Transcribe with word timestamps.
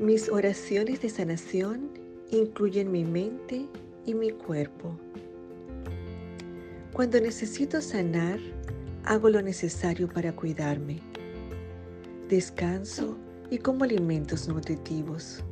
Mis 0.00 0.28
oraciones 0.28 1.02
de 1.02 1.08
sanación 1.08 1.90
incluyen 2.30 2.92
mi 2.92 3.04
mente 3.04 3.66
y 4.06 4.14
mi 4.14 4.30
cuerpo. 4.30 4.96
Cuando 6.92 7.20
necesito 7.20 7.80
sanar, 7.80 8.38
hago 9.04 9.28
lo 9.28 9.42
necesario 9.42 10.08
para 10.08 10.36
cuidarme. 10.36 11.00
Descanso 12.28 13.18
y 13.50 13.58
como 13.58 13.82
alimentos 13.82 14.46
nutritivos. 14.46 15.42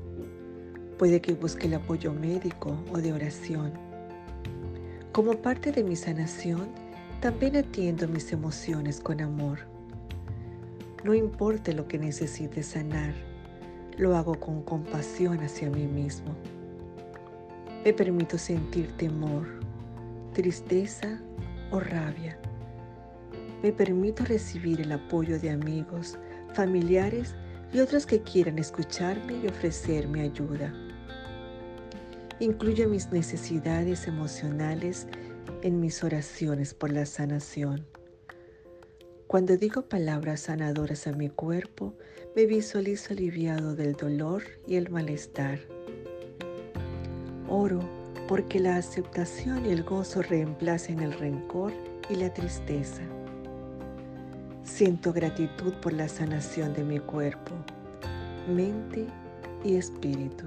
Puede 0.97 1.20
que 1.20 1.33
busque 1.34 1.66
el 1.66 1.74
apoyo 1.74 2.12
médico 2.12 2.80
o 2.92 2.98
de 2.98 3.12
oración. 3.12 3.73
Como 5.10 5.42
parte 5.42 5.73
de 5.73 5.83
mi 5.83 5.97
sanación, 5.97 6.69
también 7.20 7.56
atiendo 7.56 8.06
mis 8.06 8.33
emociones 8.33 9.01
con 9.01 9.20
amor. 9.20 9.59
No 11.02 11.15
importa 11.15 11.73
lo 11.73 11.88
que 11.88 11.98
necesite 11.98 12.62
sanar, 12.62 13.12
lo 13.98 14.16
hago 14.16 14.38
con 14.38 14.62
compasión 14.62 15.41
hacia 15.41 15.70
mí 15.70 15.86
mismo. 15.86 16.34
Me 17.84 17.92
permito 17.92 18.37
sentir 18.37 18.92
temor, 18.96 19.46
tristeza 20.34 21.20
o 21.70 21.80
rabia. 21.80 22.38
Me 23.62 23.73
permito 23.73 24.24
recibir 24.24 24.80
el 24.80 24.92
apoyo 24.92 25.38
de 25.38 25.51
amigos, 25.51 26.18
familiares 26.52 27.34
y 27.73 27.80
otros 27.80 28.06
que 28.06 28.20
quieran 28.23 28.59
escucharme 28.59 29.38
y 29.42 29.46
ofrecerme 29.46 30.23
ayuda. 30.23 30.73
Incluyo 32.38 32.88
mis 32.88 33.10
necesidades 33.12 34.06
emocionales 34.06 35.06
en 35.62 35.80
mis 35.80 36.04
oraciones 36.04 36.74
por 36.74 36.92
la 36.92 37.06
sanación. 37.06 37.87
Cuando 39.27 39.57
digo 39.57 39.83
palabras 39.83 40.43
sanadoras 40.43 41.09
a 41.09 41.12
mi 41.12 41.29
cuerpo, 41.29 41.95
me 42.37 42.47
visualizo 42.47 43.13
aliviado 43.13 43.74
del 43.74 43.95
dolor 43.95 44.45
y 44.68 44.77
el 44.77 44.88
malestar. 44.88 45.59
Oro 47.49 47.80
porque 48.29 48.60
la 48.60 48.77
aceptación 48.77 49.66
y 49.66 49.71
el 49.71 49.83
gozo 49.83 50.23
reemplacen 50.23 51.01
el 51.01 51.13
rencor 51.13 51.73
y 52.09 52.15
la 52.15 52.33
tristeza. 52.33 53.02
Siento 54.63 55.13
gratitud 55.13 55.74
por 55.83 55.93
la 55.93 56.09
sanación 56.09 56.73
de 56.73 56.85
mi 56.85 57.01
cuerpo, 57.01 57.52
mente 58.49 59.07
y 59.65 59.74
espíritu. 59.74 60.45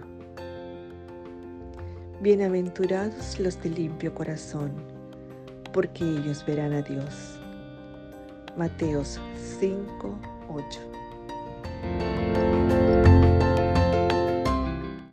Bienaventurados 2.21 3.39
los 3.39 3.61
de 3.61 3.71
limpio 3.71 4.15
corazón, 4.15 4.71
porque 5.73 6.05
ellos 6.05 6.45
verán 6.45 6.71
a 6.71 6.81
Dios. 6.81 7.38
Mateos 8.59 9.17
5, 9.61 10.19
8. 10.49 12.28